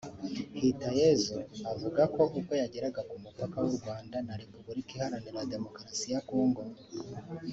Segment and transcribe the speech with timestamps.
[0.59, 1.37] Hitayezu
[1.71, 6.61] avuga ko ubwo yageraga ku mupaka w’u Rwanda na Repubulika Iharanira Demokarasi ya Congo